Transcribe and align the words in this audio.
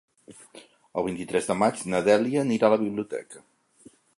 El 1.01 1.05
vint-i-tres 1.09 1.49
de 1.51 1.57
maig 1.65 1.83
na 1.95 2.01
Dèlia 2.09 2.41
anirà 2.47 2.71
a 2.71 2.75
la 2.75 2.81
biblioteca. 2.87 3.45